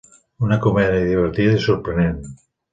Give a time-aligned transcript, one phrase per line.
[0.47, 2.19] Una comèdia divertida i sorprenent.